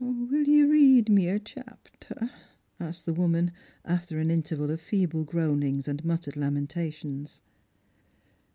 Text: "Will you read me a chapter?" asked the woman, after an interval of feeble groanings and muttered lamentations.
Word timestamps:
"Will 0.31 0.45
you 0.49 0.65
read 0.67 1.09
me 1.09 1.27
a 1.27 1.37
chapter?" 1.37 2.31
asked 2.79 3.05
the 3.05 3.13
woman, 3.13 3.51
after 3.85 4.17
an 4.17 4.31
interval 4.31 4.71
of 4.71 4.81
feeble 4.81 5.23
groanings 5.23 5.87
and 5.87 6.03
muttered 6.03 6.35
lamentations. 6.35 7.43